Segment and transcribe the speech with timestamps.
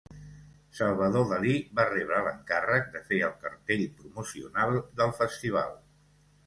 [0.77, 5.81] Salvador Dalí va rebre l'encàrrec de fer el cartell promocional del Festival.